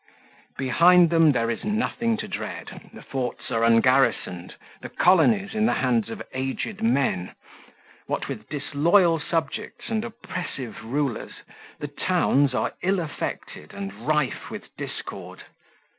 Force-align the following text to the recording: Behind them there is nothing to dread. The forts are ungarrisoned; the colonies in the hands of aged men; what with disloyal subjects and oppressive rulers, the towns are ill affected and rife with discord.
Behind 0.57 1.11
them 1.11 1.31
there 1.31 1.51
is 1.51 1.63
nothing 1.63 2.17
to 2.17 2.27
dread. 2.27 2.89
The 2.91 3.03
forts 3.03 3.51
are 3.51 3.63
ungarrisoned; 3.63 4.55
the 4.81 4.89
colonies 4.89 5.53
in 5.53 5.67
the 5.67 5.75
hands 5.75 6.09
of 6.09 6.23
aged 6.33 6.81
men; 6.81 7.35
what 8.07 8.27
with 8.27 8.49
disloyal 8.49 9.19
subjects 9.19 9.89
and 9.89 10.03
oppressive 10.03 10.83
rulers, 10.83 11.43
the 11.77 11.87
towns 11.87 12.55
are 12.55 12.73
ill 12.81 12.99
affected 12.99 13.75
and 13.75 13.93
rife 14.07 14.49
with 14.49 14.75
discord. 14.75 15.43